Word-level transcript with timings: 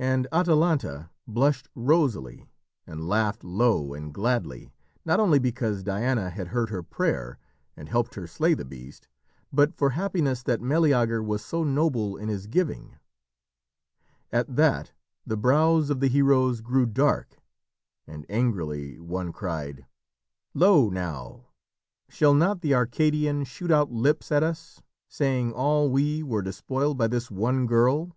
And 0.00 0.26
Atalanta 0.32 1.10
blushed 1.28 1.68
rosily, 1.76 2.48
and 2.88 3.06
laughed 3.08 3.44
low 3.44 3.94
and 3.94 4.12
gladly, 4.12 4.72
not 5.04 5.20
only 5.20 5.38
because 5.38 5.84
Diana 5.84 6.28
had 6.30 6.48
heard 6.48 6.70
her 6.70 6.82
prayer 6.82 7.38
and 7.76 7.88
helped 7.88 8.16
her 8.16 8.26
slay 8.26 8.54
the 8.54 8.64
beast, 8.64 9.06
but 9.52 9.72
for 9.72 9.90
happiness 9.90 10.42
that 10.42 10.60
Meleager 10.60 11.22
was 11.22 11.44
so 11.44 11.62
noble 11.62 12.16
in 12.16 12.28
his 12.28 12.48
giving. 12.48 12.96
At 14.32 14.56
that 14.56 14.90
the 15.24 15.36
brows 15.36 15.88
of 15.88 16.00
the 16.00 16.08
heroes 16.08 16.60
grew 16.60 16.84
dark, 16.84 17.36
and 18.08 18.26
angrily 18.28 18.98
one 18.98 19.32
cried: 19.32 19.86
"Lo, 20.52 20.88
now, 20.90 21.46
Shall 22.08 22.34
not 22.34 22.60
the 22.60 22.74
Arcadian 22.74 23.44
shoot 23.44 23.70
out 23.70 23.92
lips 23.92 24.32
at 24.32 24.42
us, 24.42 24.82
Saying 25.06 25.52
all 25.52 25.92
we 25.92 26.24
were 26.24 26.42
despoiled 26.42 26.98
by 26.98 27.06
this 27.06 27.30
one 27.30 27.66
girl." 27.66 28.16